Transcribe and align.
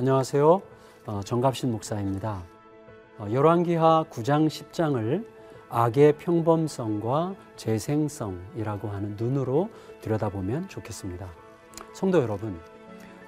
안녕하세요. 0.00 0.62
어, 1.04 1.20
정갑신 1.22 1.70
목사입니다. 1.72 2.42
어, 3.18 3.26
열왕기하 3.30 4.06
9장 4.08 4.46
10장을 4.46 5.26
악의 5.68 6.16
평범성과 6.16 7.34
재생성이라고 7.56 8.88
하는 8.88 9.14
눈으로 9.16 9.68
들여다보면 10.00 10.70
좋겠습니다. 10.70 11.30
성도 11.92 12.22
여러분, 12.22 12.58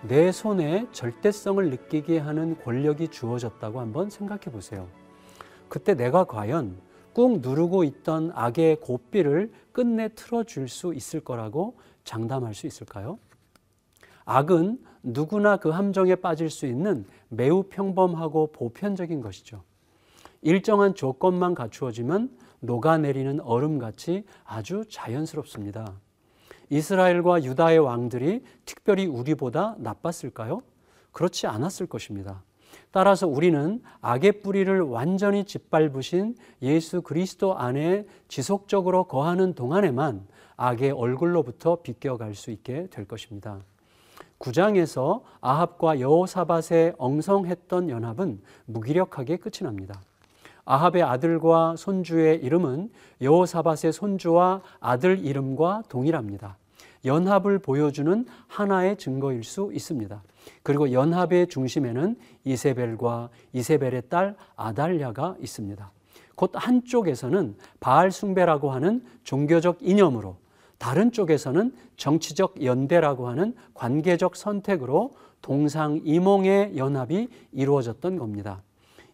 내 0.00 0.32
손에 0.32 0.86
절대성을 0.92 1.68
느끼게 1.68 2.18
하는 2.18 2.58
권력이 2.64 3.08
주어졌다고 3.08 3.78
한번 3.78 4.08
생각해 4.08 4.44
보세요. 4.44 4.88
그때 5.68 5.92
내가 5.92 6.24
과연 6.24 6.78
꾹 7.12 7.40
누르고 7.42 7.84
있던 7.84 8.32
악의 8.34 8.76
고삐를 8.80 9.52
끝내 9.72 10.08
틀어줄 10.14 10.70
수 10.70 10.94
있을 10.94 11.20
거라고 11.20 11.76
장담할 12.04 12.54
수 12.54 12.66
있을까요? 12.66 13.18
악은 14.24 14.78
누구나 15.02 15.56
그 15.56 15.70
함정에 15.70 16.14
빠질 16.14 16.50
수 16.50 16.66
있는 16.66 17.04
매우 17.28 17.64
평범하고 17.64 18.52
보편적인 18.52 19.20
것이죠. 19.20 19.62
일정한 20.42 20.94
조건만 20.94 21.54
갖추어지면 21.54 22.30
녹아내리는 22.60 23.40
얼음같이 23.40 24.24
아주 24.44 24.84
자연스럽습니다. 24.88 25.94
이스라엘과 26.70 27.44
유다의 27.44 27.78
왕들이 27.80 28.42
특별히 28.64 29.06
우리보다 29.06 29.76
나빴을까요? 29.78 30.62
그렇지 31.12 31.46
않았을 31.46 31.86
것입니다. 31.86 32.42
따라서 32.90 33.26
우리는 33.26 33.82
악의 34.00 34.42
뿌리를 34.42 34.80
완전히 34.80 35.44
짓밟으신 35.44 36.34
예수 36.62 37.02
그리스도 37.02 37.56
안에 37.56 38.06
지속적으로 38.28 39.04
거하는 39.04 39.54
동안에만 39.54 40.26
악의 40.56 40.92
얼굴로부터 40.92 41.82
비껴갈 41.82 42.34
수 42.34 42.50
있게 42.50 42.86
될 42.88 43.06
것입니다. 43.06 43.60
9장에서 44.42 45.22
아합과 45.40 46.00
여호사밧의 46.00 46.94
엉성했던 46.98 47.90
연합은 47.90 48.40
무기력하게 48.66 49.36
끝이 49.36 49.62
납니다. 49.62 50.00
아합의 50.64 51.02
아들과 51.02 51.76
손주의 51.76 52.38
이름은 52.42 52.90
여호사밧의 53.20 53.92
손주와 53.92 54.62
아들 54.80 55.24
이름과 55.24 55.84
동일합니다. 55.88 56.56
연합을 57.04 57.58
보여주는 57.58 58.26
하나의 58.46 58.96
증거일 58.96 59.42
수 59.42 59.70
있습니다. 59.72 60.22
그리고 60.62 60.92
연합의 60.92 61.48
중심에는 61.48 62.16
이세벨과 62.44 63.28
이세벨의 63.52 64.02
딸 64.08 64.36
아달랴가 64.56 65.36
있습니다. 65.40 65.90
곧 66.34 66.52
한쪽에서는 66.54 67.56
바알 67.80 68.10
숭배라고 68.10 68.70
하는 68.70 69.04
종교적 69.24 69.78
이념으로 69.80 70.36
다른 70.82 71.12
쪽에서는 71.12 71.72
정치적 71.96 72.64
연대라고 72.64 73.28
하는 73.28 73.54
관계적 73.72 74.34
선택으로 74.34 75.14
동상이몽의 75.40 76.76
연합이 76.76 77.28
이루어졌던 77.52 78.18
겁니다. 78.18 78.64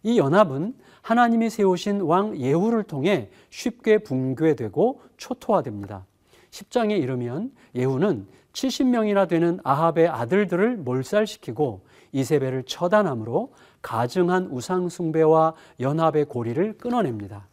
이 0.01 0.17
연합은 0.17 0.73
하나님이 1.03 1.51
세우신 1.51 2.01
왕 2.01 2.35
예후를 2.35 2.85
통해 2.85 3.29
쉽게 3.51 3.99
붕괴되고 3.99 5.01
초토화됩니다. 5.17 6.07
10장에 6.49 6.99
이르면 6.99 7.51
예후는 7.75 8.25
70명이나 8.53 9.27
되는 9.27 9.59
아합의 9.63 10.07
아들들을 10.07 10.77
몰살시키고 10.77 11.81
이세벨을 12.13 12.63
처단함으로 12.63 13.53
가증한 13.83 14.47
우상 14.49 14.89
숭배와 14.89 15.53
연합의 15.79 16.25
고리를 16.25 16.79
끊어냅니다. 16.79 17.47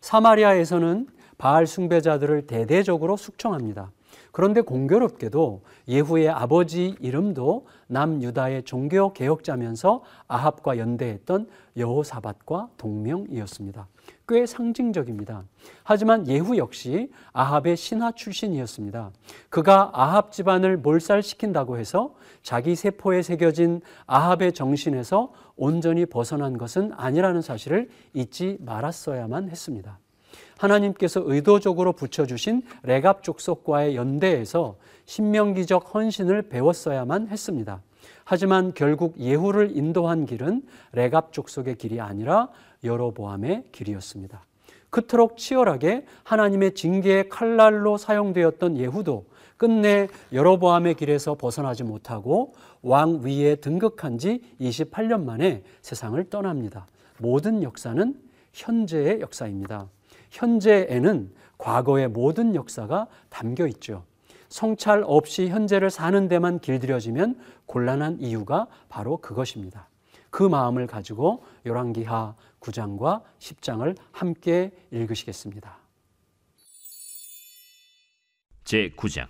사마리아에서는 0.00 1.19
바알 1.40 1.66
숭배자들을 1.66 2.46
대대적으로 2.46 3.16
숙청합니다. 3.16 3.90
그런데 4.30 4.60
공교롭게도 4.60 5.62
예후의 5.88 6.28
아버지 6.28 6.96
이름도 7.00 7.66
남유다의 7.86 8.64
종교 8.64 9.14
개혁자면서 9.14 10.02
아합과 10.28 10.76
연대했던 10.76 11.48
여호사밧과 11.78 12.68
동명이었습니다. 12.76 13.88
꽤 14.28 14.44
상징적입니다. 14.44 15.44
하지만 15.82 16.28
예후 16.28 16.58
역시 16.58 17.10
아합의 17.32 17.78
신하 17.78 18.12
출신이었습니다. 18.12 19.10
그가 19.48 19.90
아합 19.94 20.32
집안을 20.32 20.76
몰살시킨다고 20.76 21.78
해서 21.78 22.14
자기 22.42 22.76
세포에 22.76 23.22
새겨진 23.22 23.80
아합의 24.06 24.52
정신에서 24.52 25.32
온전히 25.56 26.04
벗어난 26.04 26.58
것은 26.58 26.92
아니라는 26.96 27.40
사실을 27.40 27.88
잊지 28.12 28.58
말았어야만 28.60 29.48
했습니다. 29.48 29.98
하나님께서 30.60 31.22
의도적으로 31.24 31.92
붙여주신 31.92 32.62
레갑 32.82 33.22
족속과의 33.22 33.96
연대에서 33.96 34.76
신명기적 35.06 35.94
헌신을 35.94 36.42
배웠어야만 36.42 37.28
했습니다. 37.28 37.82
하지만 38.24 38.72
결국 38.74 39.18
예후를 39.18 39.76
인도한 39.76 40.26
길은 40.26 40.62
레갑 40.92 41.32
족속의 41.32 41.76
길이 41.76 42.00
아니라 42.00 42.48
여로보암의 42.84 43.64
길이었습니다. 43.72 44.44
그토록 44.90 45.36
치열하게 45.36 46.04
하나님의 46.24 46.74
징계의 46.74 47.28
칼날로 47.28 47.96
사용되었던 47.96 48.76
예후도 48.76 49.26
끝내 49.56 50.08
여로보암의 50.32 50.94
길에서 50.94 51.34
벗어나지 51.34 51.84
못하고 51.84 52.54
왕 52.82 53.20
위에 53.22 53.56
등극한 53.56 54.18
지 54.18 54.42
28년 54.60 55.24
만에 55.24 55.62
세상을 55.82 56.22
떠납니다. 56.28 56.86
모든 57.18 57.62
역사는 57.62 58.14
현재의 58.52 59.20
역사입니다. 59.20 59.88
현재에는 60.30 61.32
과거의 61.58 62.08
모든 62.08 62.54
역사가 62.54 63.06
담겨 63.28 63.66
있죠. 63.66 64.04
성찰 64.48 65.04
없이 65.06 65.48
현재를 65.48 65.90
사는 65.90 66.26
데만 66.28 66.58
길들여지면 66.58 67.38
곤란한 67.66 68.20
이유가 68.20 68.66
바로 68.88 69.18
그것입니다. 69.18 69.88
그 70.30 70.42
마음을 70.42 70.86
가지고 70.86 71.44
열왕기하 71.66 72.34
9장과 72.60 73.22
10장을 73.38 73.96
함께 74.12 74.72
읽으시겠습니다. 74.90 75.78
제 78.64 78.90
9장 78.90 79.26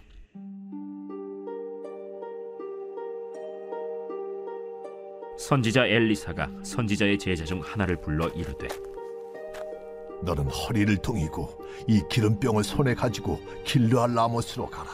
선지자 5.39 5.87
엘리사가 5.87 6.51
선지자의 6.63 7.19
제자 7.19 7.45
중 7.47 7.61
하나를 7.61 7.97
불러 7.97 8.29
이르되 8.29 8.69
너는 10.23 10.49
허리를 10.49 10.97
동이고 10.99 11.49
이 11.87 12.03
기름병을 12.11 12.65
손에 12.65 12.95
가지고 12.95 13.41
길르알 13.65 14.15
라모스로 14.15 14.69
가라. 14.69 14.91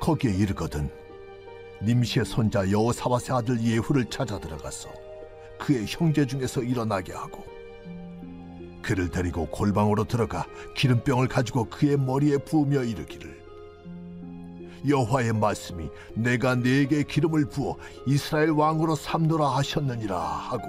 거기에 0.00 0.32
이르거든 0.32 0.90
님시의 1.82 2.24
손자 2.24 2.70
여호사밧의 2.70 3.36
아들 3.36 3.62
예후를 3.62 4.06
찾아 4.10 4.38
들어가서 4.38 4.88
그의 5.58 5.84
형제 5.86 6.26
중에서 6.26 6.62
일어나게 6.62 7.12
하고 7.12 7.44
그를 8.82 9.10
데리고 9.10 9.46
골방으로 9.46 10.04
들어가 10.04 10.46
기름병을 10.76 11.28
가지고 11.28 11.64
그의 11.68 11.98
머리에 11.98 12.38
부으며 12.38 12.82
이르기를 12.82 13.40
여호와의 14.88 15.34
말씀이 15.34 15.88
내가 16.14 16.54
네게 16.54 17.02
기름을 17.02 17.46
부어 17.50 17.76
이스라엘 18.06 18.50
왕으로 18.50 18.94
삼노라 18.94 19.46
하셨느니라 19.56 20.18
하고 20.18 20.66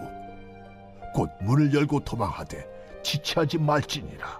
곧 1.14 1.30
문을 1.42 1.74
열고 1.74 2.02
도망하되 2.02 2.81
지체하지 3.04 3.58
말지니라. 3.58 4.40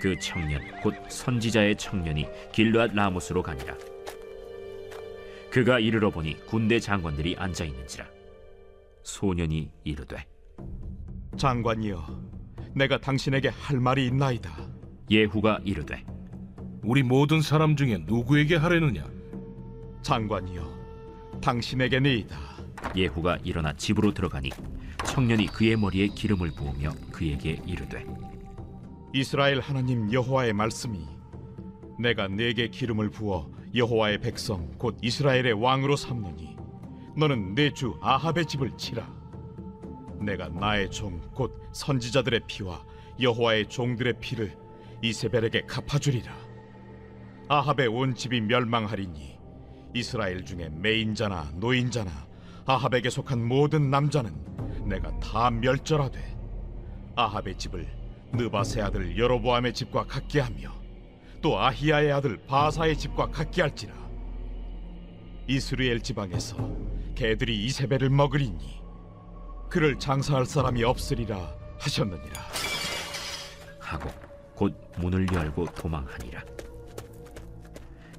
그 0.00 0.18
청년 0.20 0.60
곧 0.82 0.94
선지자의 1.08 1.76
청년이 1.76 2.26
길르앗 2.52 2.92
라모스로 2.94 3.42
가니라. 3.42 3.74
그가 5.50 5.78
이르러 5.78 6.10
보니 6.10 6.44
군대 6.46 6.80
장관들이 6.80 7.36
앉아 7.38 7.64
있는지라. 7.64 8.06
소년이 9.02 9.70
이르되 9.84 10.26
장관이여, 11.36 12.06
내가 12.74 12.98
당신에게 12.98 13.48
할 13.48 13.78
말이 13.80 14.06
있나이다. 14.06 14.50
예후가 15.10 15.60
이르되 15.64 16.04
우리 16.82 17.02
모든 17.02 17.40
사람 17.40 17.76
중에 17.76 17.98
누구에게 18.04 18.56
하려느냐? 18.56 19.08
장관이여, 20.02 21.40
당신에게니이다. 21.40 22.53
예후가 22.96 23.38
일어나 23.44 23.72
집으로 23.74 24.12
들어가니 24.14 24.50
청년이 25.06 25.46
그의 25.46 25.76
머리에 25.76 26.08
기름을 26.08 26.50
부으며 26.52 26.92
그에게 27.12 27.60
이르되 27.66 28.06
이스라엘 29.12 29.60
하나님 29.60 30.12
여호와의 30.12 30.52
말씀이 30.52 31.06
내가 31.98 32.28
네게 32.28 32.68
기름을 32.68 33.10
부어 33.10 33.50
여호와의 33.74 34.20
백성 34.20 34.72
곧 34.78 34.96
이스라엘의 35.02 35.52
왕으로 35.52 35.96
삼느니 35.96 36.56
너는 37.16 37.54
내 37.54 37.70
주 37.70 37.96
아합의 38.02 38.46
집을 38.46 38.76
치라. 38.76 39.08
내가 40.20 40.48
나의 40.48 40.90
종 40.90 41.20
곧 41.32 41.62
선지자들의 41.72 42.40
피와 42.48 42.84
여호와의 43.20 43.68
종들의 43.68 44.14
피를 44.20 44.56
이세벨에게 45.02 45.62
갚아주리라. 45.66 46.34
아합의 47.48 47.86
온 47.88 48.14
집이 48.16 48.40
멸망하리니 48.40 49.38
이스라엘 49.94 50.44
중에 50.44 50.70
매인자나 50.70 51.52
노인자나 51.54 52.10
아합에게 52.66 53.10
속한 53.10 53.46
모든 53.46 53.90
남자는 53.90 54.32
내가 54.88 55.18
다 55.20 55.50
멸절하되 55.50 56.36
아합의 57.16 57.58
집을 57.58 57.86
느바세 58.32 58.80
아들 58.80 59.16
여로보암의 59.16 59.74
집과 59.74 60.04
같게 60.04 60.40
하며 60.40 60.72
또 61.40 61.60
아히야의 61.60 62.12
아들 62.12 62.38
바사의 62.46 62.96
집과 62.96 63.30
같게 63.30 63.62
할지라 63.62 63.94
이스라엘 65.46 66.00
지방에서 66.00 66.56
개들이 67.14 67.64
이세벨을 67.66 68.10
먹으리니 68.10 68.82
그를 69.68 69.98
장사할 69.98 70.46
사람이 70.46 70.82
없으리라 70.84 71.54
하셨느니라 71.78 72.40
하고 73.78 74.10
곧 74.54 74.74
문을 74.98 75.26
열고 75.32 75.66
도망하니라. 75.66 76.42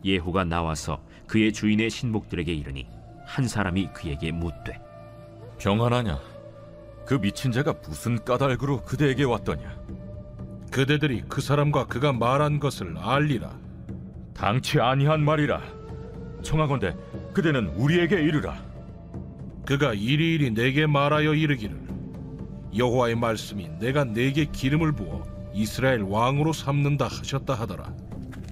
예후가 0.04 0.44
나와서 0.44 1.02
그의 1.28 1.52
주인의 1.52 1.90
신복들에게 1.90 2.54
이르니 2.54 2.88
한 3.36 3.50
사람이 3.50 3.90
그에게 3.92 4.32
묻되 4.32 4.80
평안하냐? 5.58 6.18
그 7.06 7.20
미친 7.20 7.52
자가 7.52 7.74
무슨 7.86 8.24
까닭으로 8.24 8.84
그대에게 8.84 9.26
왔더냐? 9.26 9.78
그대들이 10.72 11.26
그 11.28 11.42
사람과 11.42 11.86
그가 11.86 12.14
말한 12.14 12.62
것을 12.62 12.98
알리라. 12.98 13.52
당치 14.34 14.80
아니한 14.80 15.20
말이라. 15.26 15.62
청하건대 16.44 16.96
그대는 17.34 17.68
우리에게 17.76 18.22
이르라. 18.22 18.56
그가 19.66 19.94
이리이리 19.94 20.52
내게 20.52 20.86
말하여 20.86 21.34
이르기를 21.34 21.78
여호와의 22.78 23.16
말씀이 23.16 23.68
내가 23.80 24.06
내게 24.06 24.46
기름을 24.46 24.94
부어 24.94 25.26
이스라엘 25.54 26.04
왕으로 26.04 26.54
삼는다 26.54 27.08
하셨다 27.08 27.54
하더라. 27.54 27.92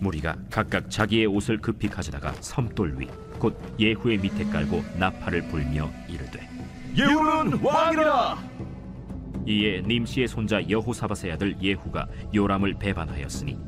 무리가 0.02 0.36
각각 0.52 0.90
자기의 0.90 1.28
옷을 1.28 1.60
급히 1.60 1.88
가져다가 1.88 2.34
섬돌 2.42 3.00
위 3.00 3.08
곧 3.44 3.60
예후의 3.78 4.20
밑에 4.20 4.46
깔고 4.46 4.82
나팔을 4.98 5.50
불며 5.50 5.90
이르되 6.08 6.48
예후는 6.96 7.60
왕이라. 7.62 8.38
이에 9.46 9.82
nim시의 9.82 10.30
손자 10.30 10.62
여호사밧의 10.70 11.34
아들 11.34 11.62
예후가 11.62 12.08
요람을 12.34 12.76
배반하였으니 12.76 13.60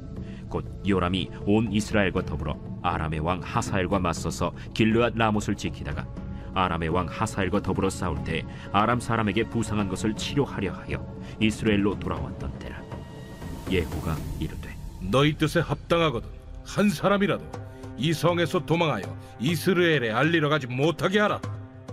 곧 0.47 0.81
요람이 0.87 1.29
온 1.45 1.73
이스라엘과 1.73 2.23
더불어 2.23 2.57
아람의 2.83 3.19
왕 3.19 3.41
하사엘과 3.43 3.99
맞서서 3.99 4.53
길르앗 4.73 5.13
라못을 5.17 5.55
지키다가 5.55 6.07
아람의 6.53 6.87
왕 6.87 7.07
하사엘과 7.09 7.61
더불어 7.61 7.89
싸울 7.89 8.23
때 8.23 8.45
아람 8.71 9.01
사람에게 9.01 9.49
부상한 9.49 9.89
것을 9.89 10.15
치료하려 10.15 10.71
하여 10.71 11.05
이스라엘로 11.41 11.99
돌아왔던 11.99 12.59
때라 12.59 12.81
예후가 13.69 14.15
이르되 14.39 14.73
너희 15.01 15.37
뜻에 15.37 15.59
합당하거든 15.59 16.29
한 16.63 16.89
사람이라도 16.89 17.65
이 17.97 18.13
성에서 18.13 18.65
도망하여 18.65 19.03
이스라엘에 19.39 20.11
알리러 20.11 20.49
가지 20.49 20.67
못하게 20.67 21.19
하라. 21.19 21.39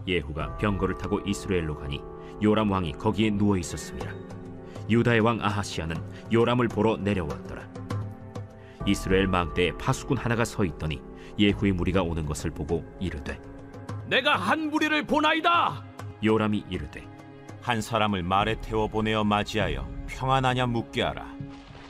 예후가 0.06 0.56
병거를 0.56 0.98
타고 0.98 1.20
이스라엘로 1.20 1.78
가니 1.78 2.00
요람 2.42 2.70
왕이 2.70 2.92
거기에 2.92 3.30
누워 3.30 3.56
있었습니다. 3.56 4.10
유다의 4.90 5.20
왕 5.20 5.38
아하시아는 5.40 5.96
요람을 6.32 6.68
보러 6.68 6.96
내려왔더라. 6.96 7.62
이스라엘 8.86 9.28
망대에 9.28 9.72
파수꾼 9.78 10.16
하나가 10.16 10.44
서 10.44 10.64
있더니 10.64 11.00
예후의 11.38 11.72
무리가 11.72 12.02
오는 12.02 12.26
것을 12.26 12.50
보고 12.50 12.84
이르되 12.98 13.40
내가 14.06 14.36
한 14.36 14.70
무리를 14.70 15.06
보나이다. 15.06 15.84
요람이 16.24 16.64
이르되 16.68 17.06
한 17.60 17.80
사람을 17.80 18.24
말에 18.24 18.60
태워 18.60 18.88
보내어 18.88 19.22
맞이하여 19.22 19.88
평안하냐 20.08 20.66
묻게 20.66 21.02
하라. 21.02 21.26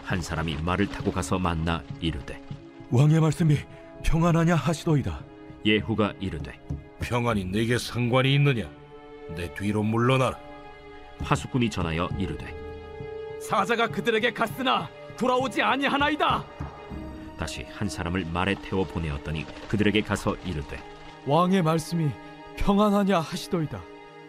한 0.04 0.20
사람이 0.20 0.58
말을 0.62 0.88
타고 0.88 1.10
가서 1.10 1.38
만나 1.38 1.82
이르되 2.00 2.42
왕의 2.90 3.20
말씀이 3.20 3.56
평안하냐 4.02 4.54
하시도이다. 4.54 5.20
예후가 5.64 6.14
이르되 6.20 6.52
평안이 7.00 7.46
내게 7.46 7.78
상관이 7.78 8.34
있느냐? 8.34 8.68
내 9.36 9.52
뒤로 9.54 9.82
물러나라. 9.82 10.38
파수꾼이 11.20 11.70
전하여 11.70 12.08
이르되 12.18 12.44
사자가 13.40 13.88
그들에게 13.88 14.32
갔으나 14.32 14.88
돌아오지 15.16 15.62
아니하나이다. 15.62 16.44
다시 17.38 17.64
한 17.72 17.88
사람을 17.88 18.26
말에 18.32 18.54
태워 18.62 18.84
보내었더니 18.84 19.44
그들에게 19.68 20.00
가서 20.02 20.36
이르되 20.44 20.78
왕의 21.26 21.62
말씀이 21.62 22.10
평안하냐 22.56 23.20
하시도이다. 23.20 23.80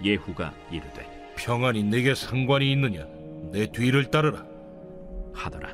예후가 0.03 0.53
이르되 0.71 1.33
평안이 1.35 1.83
내게 1.83 2.13
상관이 2.15 2.71
있느냐? 2.73 3.05
내 3.51 3.67
뒤를 3.71 4.09
따르라. 4.09 4.45
하더라. 5.33 5.73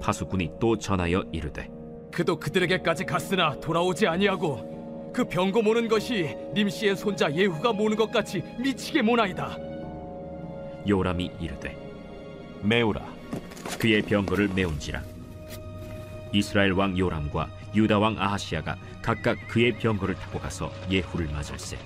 파수꾼이 0.00 0.52
또 0.60 0.78
전하여 0.78 1.24
이르되 1.32 1.68
그도 2.14 2.38
그들에게까지 2.38 3.04
갔으나 3.04 3.58
돌아오지 3.58 4.06
아니하고 4.06 5.12
그 5.12 5.24
병거 5.24 5.62
모는 5.62 5.88
것이 5.88 6.36
님시의 6.54 6.96
손자 6.96 7.32
예후가 7.32 7.72
모는 7.72 7.96
것 7.96 8.10
같이 8.10 8.42
미치게 8.58 9.02
모나이다. 9.02 9.56
요람이 10.88 11.32
이르되 11.40 11.76
메우라. 12.62 13.04
그의 13.80 14.02
병거를 14.02 14.48
메운지라 14.54 15.02
이스라엘 16.32 16.72
왕 16.72 16.96
요람과 16.96 17.48
유다 17.74 17.98
왕 17.98 18.16
아하시아가 18.18 18.76
각각 19.02 19.36
그의 19.48 19.76
병거를 19.78 20.14
타고 20.14 20.38
가서 20.38 20.70
예후를 20.88 21.28
맞을세 21.32 21.76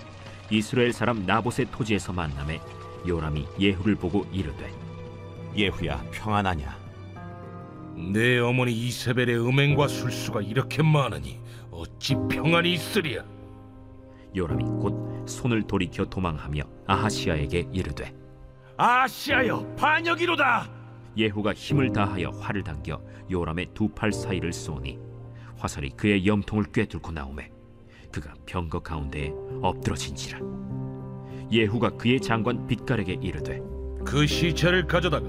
이스라엘 0.50 0.92
사람 0.92 1.25
나봇의 1.25 1.66
토지에서 1.72 2.12
만남에 2.12 2.60
요람이 3.06 3.46
예후를 3.58 3.94
보고 3.94 4.26
이르되 4.30 4.70
예후야 5.56 6.04
평안하냐? 6.12 6.88
내 7.99 8.39
어머니 8.39 8.73
이세벨의 8.73 9.37
음행과 9.39 9.89
술수가 9.89 10.43
이렇게 10.43 10.83
많으니 10.83 11.41
어찌 11.71 12.15
평안이 12.31 12.73
있으리야? 12.75 13.25
요람이 14.37 14.65
곧 14.81 15.27
손을 15.29 15.62
돌이켜 15.67 16.05
도망하며 16.05 16.62
아하시아에게 16.87 17.69
이르되 17.73 18.15
아시아여 18.77 19.75
반역이로다. 19.77 20.71
예후가 21.17 21.53
힘을 21.55 21.93
다하여 21.93 22.31
활을 22.31 22.62
당겨 22.62 23.00
요람의 23.31 23.69
두 23.75 23.89
팔 23.95 24.12
사이를 24.12 24.53
쏘니 24.53 24.99
화살이 25.56 25.91
그의 25.91 26.25
염통을 26.27 26.67
꿰뚫고 26.73 27.11
나오매 27.11 27.50
그가 28.12 28.33
병거 28.47 28.81
가운데에 28.81 29.33
엎드러진지라 29.61 30.39
예후가 31.50 31.91
그의 31.97 32.21
장관 32.21 32.67
빛깔에게 32.69 33.19
이르되 33.21 33.61
그 34.05 34.27
시체를 34.27 34.87
가져다가 34.87 35.27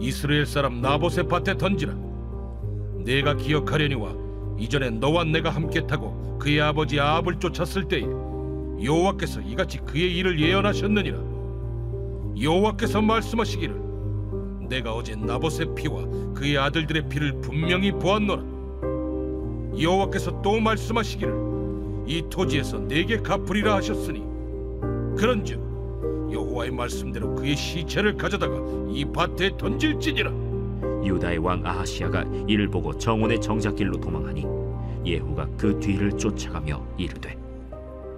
이스라엘 0.00 0.46
사람 0.46 0.80
나봇의 0.80 1.28
밭에 1.28 1.58
던지라. 1.58 1.94
내가 3.04 3.34
기억하려니와 3.34 4.14
이전에 4.58 4.90
너와 4.90 5.24
내가 5.24 5.50
함께 5.50 5.86
타고 5.86 6.38
그의 6.38 6.60
아버지 6.60 6.98
아합을 6.98 7.38
쫓았을 7.38 7.86
때에 7.86 8.02
여호와께서 8.82 9.42
이같이 9.42 9.78
그의 9.78 10.16
일을 10.16 10.40
예언하셨느니라. 10.40 11.18
여호와께서 12.40 13.02
말씀하시기를 13.02 13.74
내가 14.70 14.94
어제 14.94 15.14
나봇의 15.16 15.74
피와 15.74 16.04
그의 16.34 16.56
아들들의 16.56 17.08
피를 17.08 17.40
분명히 17.42 17.92
보았노라. 17.92 18.42
여호와께서 19.78 20.40
또 20.40 20.58
말씀하시기를 20.60 21.50
이 22.06 22.22
토지에서 22.30 22.78
내게 22.78 23.18
갚으리라 23.18 23.76
하셨으니 23.76 24.20
그런즉 25.16 25.69
여호와의 26.32 26.70
말씀대로 26.70 27.34
그의 27.34 27.56
시체를 27.56 28.16
가져다가 28.16 28.56
이 28.90 29.04
밭에 29.04 29.56
던질지니라. 29.56 30.30
유다의 31.04 31.38
왕 31.38 31.64
아하시아가 31.64 32.24
이를 32.46 32.68
보고 32.68 32.96
정원의 32.96 33.40
정작길로 33.40 34.00
도망하니 34.00 34.46
예후가 35.04 35.48
그 35.56 35.78
뒤를 35.80 36.16
쫓아가며 36.16 36.84
이르되 36.98 37.36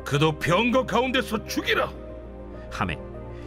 그도 0.05 0.33
병거 0.39 0.87
가운데서 0.87 1.47
죽이라. 1.47 1.91
함에 2.71 2.99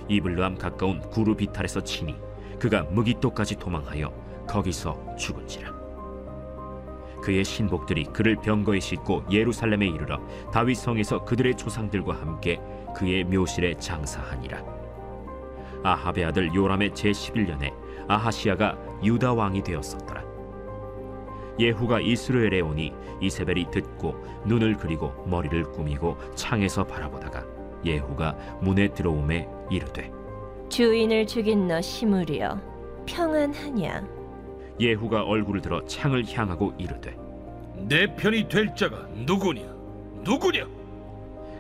이블루함 0.08 0.56
가까운 0.56 1.00
구루 1.10 1.36
비탈에서 1.36 1.82
치니 1.82 2.16
그가 2.60 2.84
무기토까지 2.84 3.58
도망하여 3.58 4.12
거기서 4.48 5.16
죽은지라 5.18 5.74
그의 7.22 7.44
신복들이 7.44 8.06
그를 8.06 8.36
병거에 8.36 8.80
싣고 8.80 9.24
예루살렘에 9.32 9.88
이르러 9.88 10.20
다윗 10.54 10.76
성에서 10.76 11.26
그들의 11.26 11.58
조상들과 11.58 12.14
함께 12.14 12.62
그의 12.96 13.24
묘실에 13.24 13.76
장사하니라 13.76 14.64
아합의 15.84 16.26
아들 16.26 16.54
요람의 16.54 16.96
제 16.96 17.12
11년에 17.12 17.74
아하시아가 18.08 18.78
유다 19.04 19.34
왕이 19.34 19.64
되었었더라 19.64 20.24
예후가 21.60 22.02
이스라엘에 22.02 22.62
오니 22.62 22.94
이세벨이 23.22 23.72
듣고 23.72 24.16
눈을 24.46 24.76
그리고 24.78 25.14
머리를 25.28 25.72
꾸미고 25.72 26.18
창에서 26.36 26.84
바라보다가 26.86 27.46
예후가 27.86 28.60
문에 28.62 28.88
들어오매 28.90 29.48
이르되 29.70 30.12
주인을 30.70 31.28
죽인 31.28 31.68
너 31.68 31.82
시므리여 31.82 32.60
평안하냐 33.06 34.08
예후가 34.80 35.24
얼굴을 35.24 35.62
들어 35.62 35.86
창을 35.86 36.26
향하고 36.28 36.74
이르되 36.78 37.16
내 37.88 38.08
편이 38.16 38.50
될 38.50 38.74
자가 38.76 39.08
누구냐? 39.26 39.62
누구냐? 40.24 40.68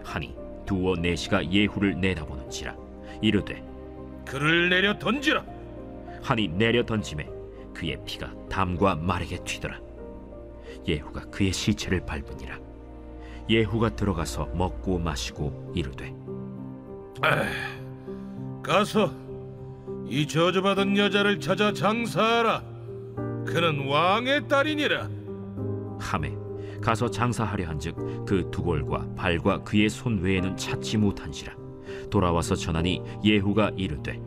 하니 0.04 0.36
두어 0.65 0.95
내시가 0.95 1.50
예후를 1.51 2.00
내다보는지라 2.00 2.75
이르되 3.22 3.63
그를 4.25 4.69
내려 4.69 4.98
던지라. 4.98 5.45
하니 6.22 6.48
내려 6.48 6.84
던짐에 6.84 7.29
그의 7.74 7.98
피가 8.05 8.34
담과 8.50 8.95
말에게 8.95 9.38
튀더라 9.43 9.79
예후가 10.88 11.25
그의 11.25 11.53
시체를 11.53 12.05
밟으니라 12.05 12.57
예후가 13.50 13.95
들어가서 13.95 14.48
먹고 14.55 14.98
마시고 14.98 15.72
이르되 15.75 16.13
가서 18.63 19.12
이 20.07 20.27
저주받은 20.27 20.98
여자를 20.98 21.39
찾아 21.39 21.74
장사하라. 21.74 22.63
그는 23.45 23.88
왕의 23.88 24.48
딸이니라. 24.48 25.10
함에 26.00 26.36
가서 26.86 27.10
장사하려 27.10 27.68
한즉 27.68 28.25
그 28.27 28.48
두골과 28.51 29.15
발과 29.15 29.63
그의 29.63 29.89
손 29.89 30.20
외에는 30.22 30.56
찾지 30.56 30.98
못한지라. 30.98 31.51
돌아와서 32.12 32.54
전하니 32.56 33.01
예후가 33.24 33.72
이르되 33.75 34.22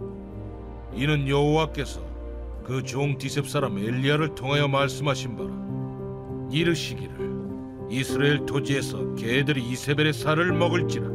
이는 0.92 1.28
여호와께서 1.28 2.00
그 2.64 2.82
종 2.82 3.16
디셉 3.16 3.46
사람 3.48 3.78
엘리야를 3.78 4.34
통하여 4.34 4.66
말씀하신 4.66 5.36
바라. 5.36 5.50
이르시기를 6.50 7.88
이스라엘 7.90 8.44
토지에서 8.44 9.14
개들이 9.14 9.62
이세벨의 9.62 10.12
살을 10.12 10.52
먹을지라. 10.52 11.06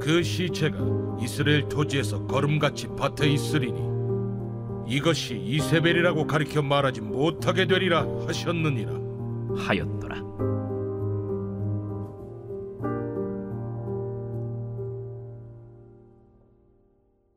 그 0.00 0.22
시체가 0.22 0.78
이스라엘 1.20 1.68
토지에서 1.68 2.26
걸음같이 2.26 2.88
밭에 2.96 3.28
있으리니 3.28 3.82
이것이 4.88 5.36
이세벨이라고 5.36 6.26
가리켜 6.26 6.62
말하지 6.62 7.02
못하게 7.02 7.66
되리라 7.66 8.06
하셨느니라 8.26 9.07
하였더라. 9.56 10.16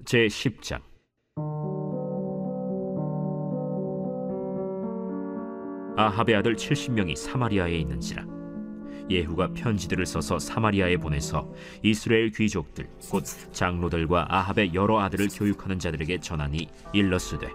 제 0.05 0.27
10장. 0.27 0.81
아합의 5.95 6.35
아들 6.35 6.55
70명이 6.55 7.15
사마리아에 7.15 7.77
있는지라. 7.77 8.25
예후가 9.09 9.53
편지들을 9.53 10.05
써서 10.05 10.39
사마리아에 10.39 10.97
보내서 10.97 11.51
이스라엘 11.83 12.31
귀족들 12.31 12.89
곧 13.09 13.23
장로들과 13.51 14.27
아합의 14.29 14.73
여러 14.73 14.99
아들을 14.99 15.27
교육하는 15.33 15.79
자들에게 15.79 16.19
전하니 16.19 16.67
일러스되 16.93 17.47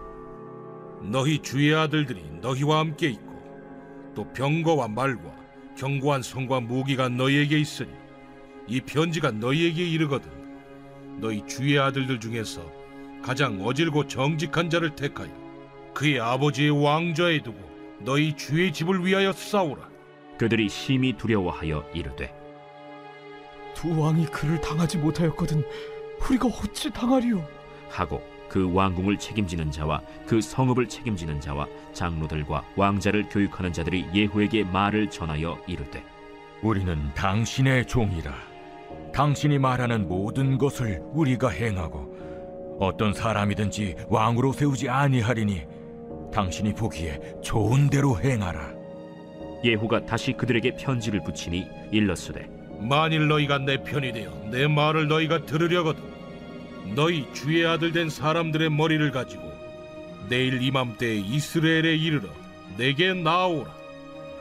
너희 1.03 1.39
주의 1.41 1.75
아들들이 1.75 2.23
너희와 2.41 2.81
함께 2.81 3.09
있고 3.09 3.25
또 4.17 4.25
병거와 4.33 4.89
말과 4.89 5.31
견고한 5.77 6.23
성과 6.23 6.59
무기가 6.59 7.09
너희에게 7.09 7.61
있으니 7.61 7.91
이 8.67 8.81
편지가 8.81 9.31
너희에게 9.33 9.85
이르거든 9.85 10.31
너희 11.21 11.47
주의 11.47 11.79
아들들 11.79 12.19
중에서 12.19 12.63
가장 13.23 13.61
어질고 13.65 14.09
정직한 14.09 14.71
자를 14.71 14.97
택하여 14.97 15.29
그의 15.93 16.19
아버지의 16.19 16.71
왕좌에 16.83 17.43
두고 17.43 17.59
너희 18.01 18.35
주의 18.35 18.73
집을 18.73 19.05
위하여 19.05 19.33
싸우라 19.33 19.89
그들이 20.39 20.69
심히 20.71 21.13
두려워하여 21.13 21.87
이르되 21.95 22.35
두 23.75 24.01
왕이 24.01 24.27
그를 24.27 24.59
당하지 24.63 24.97
못하였거든 24.97 25.63
우리가 26.27 26.49
어찌 26.49 26.91
당하리요? 26.91 27.47
하고 27.91 28.23
그 28.49 28.73
왕궁을 28.73 29.19
책임지는 29.19 29.71
자와 29.71 30.00
그 30.26 30.41
성읍을 30.41 30.88
책임지는 30.88 31.41
자와 31.41 31.67
장로들과 31.93 32.65
왕자를 32.76 33.29
교육하는 33.29 33.73
자들이 33.73 34.07
예후에게 34.15 34.65
말을 34.65 35.11
전하여 35.11 35.59
이르되 35.67 36.03
우리는 36.62 36.99
당신의 37.15 37.87
종이라. 37.87 38.33
당신이 39.12 39.59
말하는 39.59 40.09
모든 40.09 40.59
것을 40.59 41.00
우리가 41.12 41.49
행하고 41.49 42.76
어떤 42.81 43.12
사람이든지 43.12 43.97
왕으로 44.09 44.53
세우지 44.53 44.88
아니하리니 44.88 45.62
당신이 46.33 46.75
보기에 46.75 47.21
좋은 47.43 47.88
대로 47.88 48.19
행하라. 48.21 48.75
예후가 49.65 50.05
다시 50.05 50.33
그들에게 50.33 50.76
편지를 50.76 51.23
붙이니 51.23 51.67
일러스되 51.91 52.49
만일 52.79 53.26
너희가 53.29 53.59
내 53.59 53.83
편이 53.83 54.12
되어 54.12 54.31
내 54.50 54.67
말을 54.67 55.09
너희가 55.09 55.47
들으려거든 55.47 56.16
너희 56.95 57.33
주의 57.33 57.66
아들 57.66 57.93
된 57.93 58.09
사람들의 58.09 58.71
머리를 58.71 59.11
가지고 59.11 59.52
내일 60.28 60.62
이맘때에 60.62 61.16
이스라엘에 61.16 61.97
이르러 61.97 62.28
내게 62.76 63.12
나오라 63.12 63.73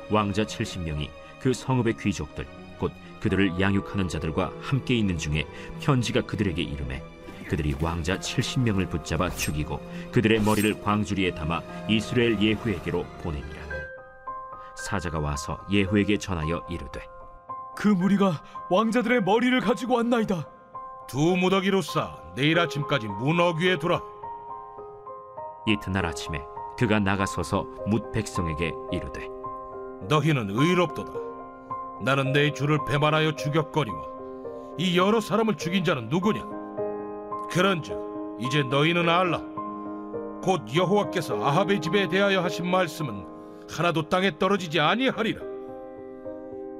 왕자 0.10 0.44
70명이 0.44 1.10
그 1.40 1.54
성읍의 1.54 1.98
귀족들 2.00 2.46
곧 2.78 2.92
그들을 3.20 3.60
양육하는 3.60 4.08
자들과 4.08 4.52
함께 4.62 4.96
있는 4.96 5.18
중에 5.18 5.46
편지가 5.82 6.22
그들에게 6.22 6.62
이름해 6.62 7.02
그들이 7.50 7.76
왕자 7.80 8.18
70명을 8.18 8.90
붙잡아 8.90 9.30
죽이고 9.30 9.80
그들의 10.12 10.42
머리를 10.42 10.82
광주리에 10.82 11.36
담아 11.36 11.62
이스라엘 11.88 12.42
예후에게로 12.42 13.06
보내니라 13.22 13.66
사자가 14.78 15.20
와서 15.20 15.60
예후에게 15.72 16.18
전하여 16.18 16.66
이르되 16.70 17.02
그 17.76 17.90
무리가 17.90 18.42
왕자들의 18.70 19.24
머리를 19.24 19.60
가지고 19.60 19.96
왔나이다. 19.96 20.55
두 21.08 21.36
무더기로 21.38 21.82
싸 21.82 22.18
내일 22.36 22.60
아침까지 22.60 23.08
문 23.08 23.40
어귀에 23.40 23.78
두라 23.78 24.02
이튿날 25.68 26.06
아침에 26.06 26.42
그가 26.78 27.00
나가서서 27.00 27.66
뭇 27.88 28.12
백성에게 28.12 28.74
이르되 28.92 29.30
너희는 30.08 30.50
의롭도다. 30.52 31.12
나는 32.04 32.34
내 32.34 32.52
주를 32.52 32.80
배반하여 32.86 33.34
죽였거니와 33.36 33.98
이 34.78 34.98
여러 34.98 35.22
사람을 35.22 35.56
죽인 35.56 35.84
자는 35.84 36.10
누구냐? 36.10 36.46
그런즉 37.50 37.98
이제 38.40 38.64
너희는 38.64 39.08
알라. 39.08 39.42
곧 40.44 40.62
여호와께서 40.76 41.44
아합의 41.44 41.82
집에 41.82 42.08
대하여 42.10 42.42
하신 42.42 42.70
말씀은 42.70 43.26
하나도 43.70 44.10
땅에 44.10 44.38
떨어지지 44.38 44.80
아니하리라. 44.80 45.42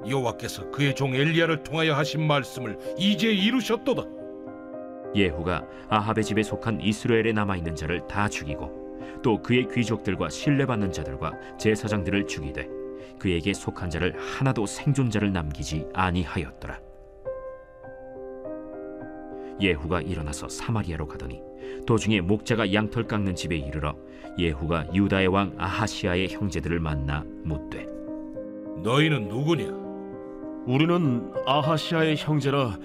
여호와께서 0.08 0.70
그의 0.70 0.94
종 0.94 1.14
엘리야를 1.14 1.64
통하여 1.64 1.94
하신 1.94 2.26
말씀을 2.26 2.78
이제 2.98 3.32
이루셨도다 3.32 4.02
예후가 5.14 5.64
아합의 5.88 6.24
집에 6.24 6.42
속한 6.42 6.80
이스라엘에 6.80 7.32
남아 7.32 7.56
있는 7.56 7.74
자를 7.74 8.06
다 8.06 8.28
죽이고 8.28 8.86
또 9.22 9.42
그의 9.42 9.68
귀족들과 9.72 10.28
신뢰받는 10.28 10.92
자들과 10.92 11.32
제사장들을 11.58 12.26
죽이되 12.26 12.68
그에게 13.18 13.54
속한 13.54 13.90
자를 13.90 14.14
하나도 14.18 14.66
생존자를 14.66 15.32
남기지 15.32 15.86
아니하였더라. 15.94 16.80
예후가 19.60 20.02
일어나서 20.02 20.48
사마리아로 20.48 21.06
가더니 21.06 21.42
도중에 21.86 22.20
목자가 22.20 22.72
양털 22.72 23.06
깎는 23.06 23.34
집에 23.34 23.56
이르러 23.56 23.96
예후가 24.38 24.94
유다의 24.94 25.28
왕 25.28 25.54
아하시아의 25.56 26.28
형제들을 26.28 26.78
만나 26.78 27.24
묻되 27.42 27.86
너희는 28.82 29.28
누구냐 29.28 29.64
우리는 30.66 31.32
아하시아의 31.46 32.16
형제라 32.18 32.76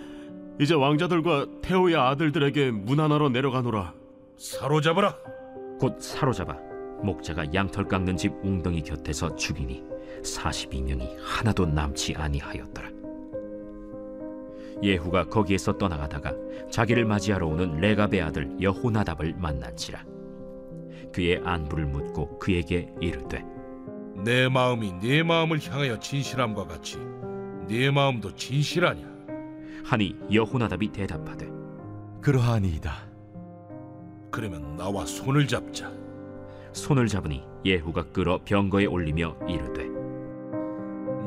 이제 0.62 0.76
왕자들과 0.76 1.48
태호의 1.64 1.96
아들들에게 1.96 2.70
문하나로 2.70 3.30
내려가노라. 3.30 3.96
사로잡으라. 4.38 5.18
곧 5.80 6.00
사로잡아 6.00 6.56
목자가 7.02 7.52
양털 7.52 7.88
깎는 7.88 8.16
집 8.16 8.32
웅덩이 8.44 8.84
곁에서 8.84 9.36
죽이니 9.36 9.84
42명이 10.22 11.16
하나도 11.20 11.66
남지 11.66 12.14
아니하였더라. 12.16 12.92
예후가 14.84 15.30
거기에서 15.30 15.80
떠나가다가 15.80 16.32
자기를 16.70 17.06
맞이하러 17.06 17.48
오는 17.48 17.78
레갑의 17.78 18.22
아들 18.22 18.56
여호나답을 18.62 19.34
만난지라. 19.40 20.06
그의 21.12 21.42
안부를 21.44 21.88
묻고 21.88 22.38
그에게 22.38 22.94
이르되 23.02 23.44
내 24.24 24.48
마음이 24.48 24.94
네 25.02 25.24
마음을 25.24 25.60
향하여 25.60 25.98
진실함과 25.98 26.68
같이 26.68 27.00
네 27.68 27.90
마음도 27.90 28.36
진실하냐 28.36 29.11
하니 29.84 30.16
여호나답이 30.32 30.92
대답하되 30.92 31.50
그러하니이다. 32.22 32.94
그러면 34.30 34.76
나와 34.78 35.06
손을 35.06 35.48
잡자 35.48 35.92
손을 36.74 37.08
잡으니 37.08 37.44
예후가 37.66 38.12
끌어 38.12 38.40
병거에 38.46 38.86
올리며 38.86 39.36
이르되 39.48 39.90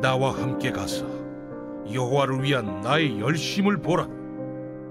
나와 0.01 0.33
함께 0.33 0.71
가서 0.71 1.07
여호와를 1.93 2.43
위한 2.43 2.81
나의 2.81 3.21
열심을 3.21 3.79
보라 3.83 4.05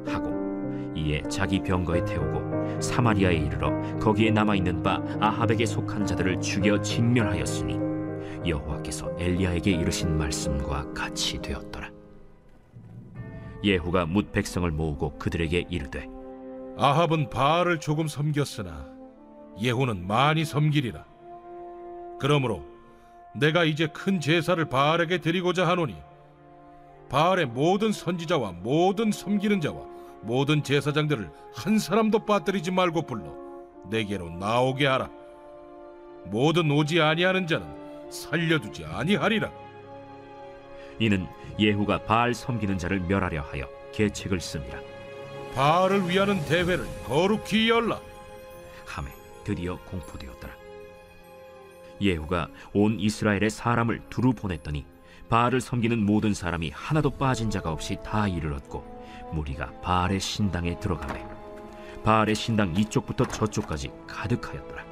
하고 0.08 0.94
이에 0.96 1.24
자기 1.28 1.62
병거에 1.62 2.06
태우고 2.06 2.82
사마리아에 2.82 3.36
이르러 3.36 3.72
거기에 4.00 4.32
남아 4.32 4.56
있는 4.56 4.84
바 4.84 5.02
아합에게 5.20 5.66
속한 5.66 6.06
자들을 6.06 6.40
죽여 6.40 6.80
진멸하였으니 6.80 7.80
여호와께서 8.48 9.16
엘리야에게 9.18 9.72
이르신 9.72 10.18
말씀과 10.18 10.94
같이 10.94 11.42
되었더라. 11.42 11.93
예후가 13.64 14.06
뭇 14.06 14.32
백성을 14.32 14.70
모으고 14.70 15.18
그들에게 15.18 15.66
이르되 15.70 16.08
아합은 16.78 17.30
바알을 17.30 17.80
조금 17.80 18.08
섬겼으나 18.08 18.88
예후는 19.60 20.08
많이 20.08 20.44
섬기리라. 20.44 21.06
그러므로 22.20 22.64
내가 23.36 23.64
이제 23.64 23.88
큰 23.88 24.20
제사를 24.20 24.64
바알에게 24.66 25.20
드리고자 25.20 25.68
하노니 25.68 25.96
바알의 27.10 27.48
모든 27.48 27.92
선지자와 27.92 28.54
모든 28.54 29.12
섬기는 29.12 29.62
자와 29.62 29.94
모든 30.22 30.64
제사장들을 30.64 31.30
한 31.54 31.78
사람도 31.78 32.26
빠뜨리지 32.26 32.72
말고 32.72 33.04
불러 33.04 33.26
내게로 33.90 34.30
나오게 34.30 34.88
하라. 34.88 35.10
모든 36.26 36.72
오지 36.72 37.02
아니하는 37.02 37.46
자는 37.46 37.68
살려두지 38.10 38.86
아니하리라 38.86 39.52
이는 41.04 41.28
예후가 41.60 42.06
바알 42.06 42.34
섬기는 42.34 42.78
자를 42.78 43.02
멸하려 43.02 43.42
하여 43.42 43.68
계책을 43.92 44.40
씁니다. 44.40 44.80
바알을 45.54 46.10
위하는 46.10 46.44
대회를 46.46 46.86
거룩히 47.06 47.70
열라 47.70 48.00
함에 48.86 49.12
드디어 49.44 49.78
공포되었더라. 49.84 50.54
예후가 52.00 52.48
온 52.74 53.00
이스라엘의 53.02 53.50
사람을 53.50 54.02
두루 54.10 54.32
보냈더니 54.32 54.86
바알을 55.28 55.60
섬기는 55.60 56.06
모든 56.06 56.34
사람이 56.34 56.72
하나도 56.74 57.10
빠진 57.12 57.50
자가 57.50 57.72
없이 57.72 57.98
다 58.02 58.26
이르렀고 58.26 58.84
무리가 59.34 59.72
바알의 59.82 60.22
신당에 60.22 60.80
들어가매 60.80 61.26
바알의 62.04 62.36
신당 62.36 62.76
이쪽부터 62.76 63.26
저쪽까지 63.26 63.92
가득하였더라 64.08 64.84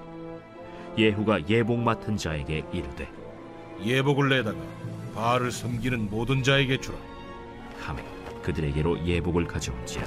예후가 0.98 1.48
예복 1.50 1.80
맡은 1.80 2.18
자에게 2.18 2.66
이르되 2.72 3.21
예복을 3.84 4.30
내다가 4.30 4.58
바알을 5.16 5.52
섬기는 5.52 6.10
모든 6.10 6.44
자에게 6.44 6.80
주라. 6.80 6.98
하매 7.80 8.04
그들에게로 8.44 9.06
예복을 9.06 9.46
가져온지라 9.48 10.06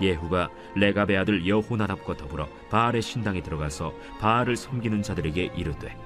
예후가 0.00 0.50
레갑의 0.74 1.16
아들 1.16 1.46
여호나답과 1.46 2.16
더불어 2.16 2.48
바알의 2.70 3.02
신당에 3.02 3.42
들어가서 3.42 3.92
바알을 4.20 4.56
섬기는 4.56 5.02
자들에게 5.02 5.52
이르되 5.56 5.96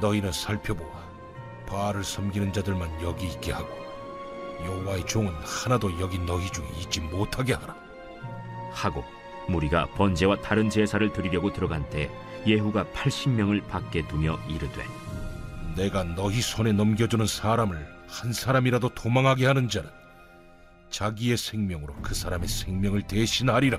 너희는 0.00 0.32
살펴보아 0.32 1.08
바알을 1.66 2.04
섬기는 2.04 2.52
자들만 2.52 3.02
여기 3.02 3.26
있게 3.26 3.52
하고 3.52 3.68
여호와의 4.64 5.06
종은 5.06 5.32
하나도 5.42 6.00
여기 6.00 6.18
너희 6.18 6.50
중에 6.50 6.66
있지 6.80 7.00
못하게 7.00 7.54
하라. 7.54 7.76
하고 8.72 9.04
무리가 9.48 9.86
번제와 9.94 10.40
다른 10.40 10.68
제사를 10.68 11.12
드리려고 11.12 11.52
들어간 11.52 11.88
때 11.90 12.10
예후가 12.46 12.84
80명을 12.86 13.66
밖에 13.68 14.06
두며 14.06 14.38
이르되 14.48 14.84
내가 15.78 16.02
너희 16.02 16.42
손에 16.42 16.72
넘겨주는 16.72 17.24
사람을 17.24 17.86
한 18.08 18.32
사람이라도 18.32 18.88
도망하게 18.90 19.46
하는 19.46 19.68
자는 19.68 19.88
자기의 20.90 21.36
생명으로 21.36 21.94
그 22.02 22.16
사람의 22.16 22.48
생명을 22.48 23.02
대신하리라. 23.02 23.78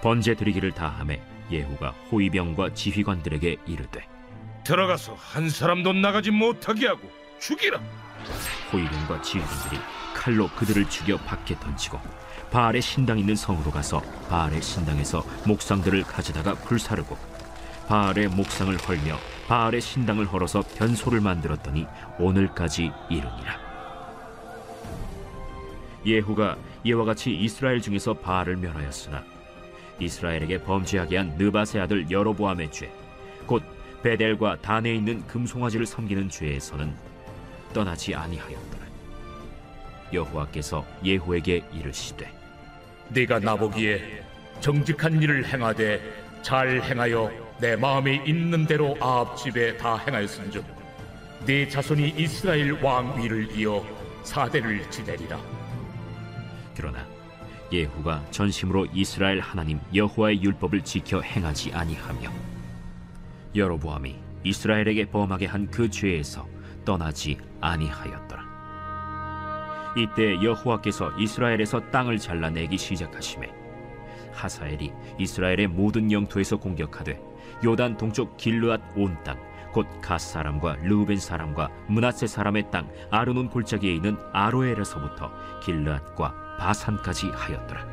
번제 0.00 0.36
드리기를 0.36 0.72
다함에 0.72 1.20
예후가 1.50 1.90
호위병과 2.10 2.72
지휘관들에게 2.72 3.58
이르되 3.66 4.08
들어가서 4.64 5.16
한 5.18 5.50
사람도 5.50 5.92
나가지 5.92 6.30
못하게 6.30 6.86
하고 6.86 7.10
죽이라. 7.40 7.78
호위병과 8.72 9.20
지휘관들이 9.20 9.80
칼로 10.14 10.48
그들을 10.56 10.88
죽여 10.88 11.18
밖에 11.18 11.58
던지고 11.60 12.00
바알의 12.50 12.80
신당 12.80 13.18
있는 13.18 13.36
성으로 13.36 13.70
가서 13.70 14.00
바알의 14.30 14.62
신당에서 14.62 15.22
목상들을 15.46 16.04
가져다가 16.04 16.54
불사르고 16.54 17.18
바알의 17.88 18.28
목상을 18.28 18.76
헐며 18.76 19.16
바알의 19.48 19.80
신당을 19.80 20.26
헐어서 20.26 20.62
변소를 20.76 21.20
만들었더니 21.20 21.86
오늘까지 22.18 22.92
이르니라. 23.08 23.68
예후가 26.04 26.56
이와 26.84 27.04
같이 27.04 27.34
이스라엘 27.34 27.80
중에서 27.80 28.14
바알을 28.14 28.56
멸하였으나 28.56 29.24
이스라엘에게 29.98 30.62
범죄하게 30.62 31.16
한 31.16 31.36
느바세 31.38 31.80
아들 31.80 32.10
여로보암의 32.10 32.70
죄 32.72 32.92
곧 33.48 33.62
베델과 34.02 34.60
단에 34.60 34.94
있는 34.94 35.26
금송아지를 35.26 35.86
섬기는 35.86 36.28
죄에서는 36.28 36.94
떠나지 37.72 38.14
아니하였더라. 38.14 38.86
여호와께서 40.12 40.84
예후에게 41.02 41.64
이르시되 41.72 42.30
네가 43.08 43.40
나보기에 43.40 44.22
정직한 44.60 45.20
일을 45.20 45.46
행하되 45.46 46.00
잘 46.42 46.80
행하여 46.82 47.47
내 47.60 47.76
마음에 47.76 48.22
있는 48.26 48.66
대로 48.66 48.96
아합 49.00 49.36
집에 49.36 49.76
다 49.76 49.96
행하였은즉 49.96 50.64
네 51.46 51.68
자손이 51.68 52.14
이스라엘 52.16 52.72
왕 52.82 53.20
위를 53.20 53.50
이어 53.56 53.84
사대를 54.22 54.88
지내리라 54.90 55.38
그러나 56.76 57.06
예후가 57.72 58.24
전심으로 58.30 58.86
이스라엘 58.92 59.40
하나님 59.40 59.80
여호와의 59.94 60.42
율법을 60.42 60.82
지켜 60.82 61.20
행하지 61.20 61.72
아니하며 61.72 62.30
여로보암이 63.54 64.16
이스라엘에게 64.44 65.06
범하게 65.06 65.46
한 65.46 65.68
그 65.70 65.90
죄에서 65.90 66.46
떠나지 66.84 67.36
아니하였더라. 67.60 68.48
이때 69.96 70.42
여호와께서 70.42 71.18
이스라엘에서 71.18 71.90
땅을 71.90 72.18
잘라내기 72.18 72.78
시작하심에 72.78 73.50
하사엘이 74.32 74.92
이스라엘의 75.18 75.66
모든 75.66 76.10
영토에서 76.12 76.56
공격하되 76.56 77.20
요단 77.64 77.96
동쪽 77.96 78.36
길르앗 78.36 78.80
온 78.96 79.22
땅 79.24 79.48
곧 79.74 80.00
갓 80.00 80.18
사람과 80.18 80.76
르우벤 80.82 81.18
사람과 81.18 81.68
문하세 81.88 82.26
사람의 82.26 82.70
땅 82.70 82.88
아르논 83.10 83.48
골짜기에 83.50 83.94
있는 83.94 84.16
아로엘에서부터 84.32 85.30
길르앗과 85.60 86.56
바산까지 86.58 87.30
하였더라. 87.30 87.86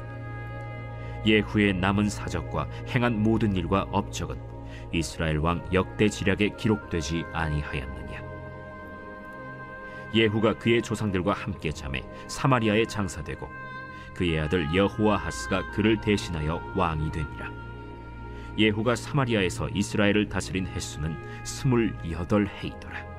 예후의 1.25 1.73
남은 1.73 2.09
사적과 2.09 2.67
행한 2.89 3.21
모든 3.21 3.55
일과 3.55 3.85
업적은 3.91 4.39
이스라엘 4.91 5.37
왕 5.39 5.67
역대 5.73 6.07
지략에 6.07 6.49
기록되지 6.57 7.25
아니하였느냐. 7.33 8.23
예후가 10.13 10.53
그의 10.57 10.81
조상들과 10.81 11.33
함께 11.33 11.71
잠에 11.71 12.03
사마리아에 12.27 12.85
장사되고 12.85 13.49
그의 14.15 14.39
아들 14.39 14.73
여호아하스가 14.73 15.71
그를 15.71 15.99
대신하여 15.99 16.61
왕이 16.75 17.11
되니라. 17.11 17.64
예후가 18.57 18.95
사마리아에서 18.95 19.69
이스라엘을 19.69 20.29
다스린 20.29 20.67
횟수는 20.67 21.15
스물여덟 21.43 22.47
해이더라. 22.47 23.15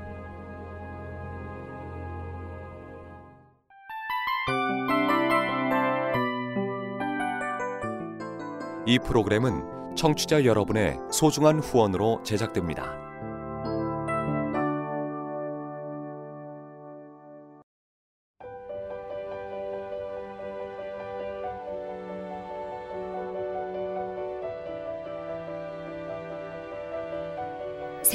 이 8.86 8.98
프로그램은 9.00 9.96
청취자 9.96 10.44
여러분의 10.44 10.98
소중한 11.10 11.58
후원으로 11.58 12.22
제작됩니다. 12.22 13.05